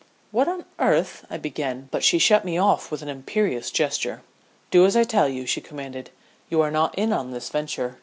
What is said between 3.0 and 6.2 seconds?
an imperious gesture. "Do as I tell you," she commanded.